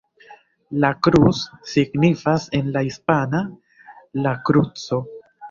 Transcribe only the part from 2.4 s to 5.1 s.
en la hispana "La Kruco".